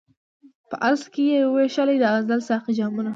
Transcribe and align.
په 0.69 0.75
الست 0.87 1.07
کي 1.13 1.23
یې 1.33 1.39
وېشلي 1.55 1.97
د 1.99 2.05
ازل 2.17 2.39
ساقي 2.49 2.71
جامونه 2.79 3.09